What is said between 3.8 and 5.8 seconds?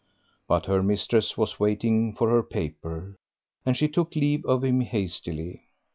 took leave of him hastily.